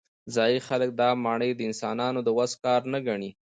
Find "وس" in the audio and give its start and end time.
2.37-2.51